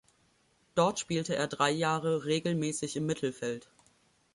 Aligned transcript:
Dort 0.73 0.97
spielte 0.97 1.35
er 1.35 1.45
drei 1.45 1.69
Jahre 1.69 2.25
regelmäßig 2.25 2.95
im 2.95 3.05
Mittelfeld. 3.05 3.69